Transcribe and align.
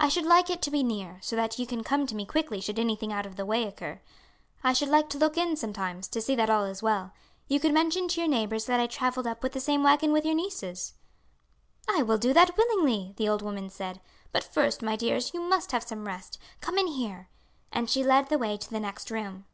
I 0.00 0.08
should 0.08 0.24
like 0.24 0.48
it 0.48 0.62
to 0.62 0.70
be 0.70 0.82
near, 0.82 1.18
so 1.20 1.36
that 1.36 1.58
you 1.58 1.66
can 1.66 1.84
come 1.84 2.06
to 2.06 2.14
me 2.14 2.24
quickly 2.24 2.58
should 2.58 2.78
anything 2.78 3.12
out 3.12 3.26
of 3.26 3.36
the 3.36 3.44
way 3.44 3.64
occur. 3.66 4.00
I 4.64 4.72
should 4.72 4.88
like 4.88 5.10
to 5.10 5.18
look 5.18 5.36
in 5.36 5.56
sometimes 5.56 6.08
to 6.08 6.22
see 6.22 6.34
that 6.36 6.48
all 6.48 6.64
is 6.64 6.82
well. 6.82 7.12
You 7.48 7.60
could 7.60 7.74
mention 7.74 8.08
to 8.08 8.20
your 8.22 8.30
neighbours 8.30 8.64
that 8.64 8.80
I 8.80 8.86
travelled 8.86 9.26
up 9.26 9.42
with 9.42 9.52
the 9.52 9.60
same 9.60 9.82
waggon 9.82 10.10
with 10.10 10.24
your 10.24 10.34
nieces. 10.34 10.94
"I 11.86 12.02
will 12.02 12.16
do 12.16 12.32
that 12.32 12.56
willingly," 12.56 13.12
the 13.18 13.28
old 13.28 13.42
woman 13.42 13.68
said; 13.68 14.00
"but 14.32 14.42
first, 14.42 14.80
my 14.80 14.96
dears, 14.96 15.34
you 15.34 15.40
must 15.42 15.72
have 15.72 15.82
some 15.82 16.06
rest; 16.06 16.38
come 16.62 16.78
in 16.78 16.86
here." 16.86 17.28
And 17.70 17.90
she 17.90 18.02
led 18.02 18.30
the 18.30 18.38
way 18.38 18.56
to 18.56 18.70
the 18.70 18.80
next 18.80 19.10
room. 19.10 19.44